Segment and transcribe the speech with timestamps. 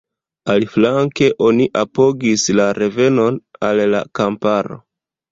[0.51, 3.37] Aliflanke oni apogis “la revenon
[3.69, 4.79] al la kamparo”.